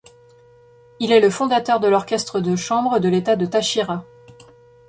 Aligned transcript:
Il 0.99 1.11
est 1.11 1.19
le 1.19 1.29
fondateur 1.29 1.79
de 1.79 1.87
l'Orchestre 1.87 2.39
de 2.39 2.55
chambre 2.55 2.97
de 2.97 3.07
l'État 3.07 3.35
de 3.35 3.45
Táchira. 3.45 4.03